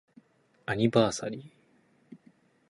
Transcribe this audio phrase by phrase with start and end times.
[0.65, 2.17] アニバーサリー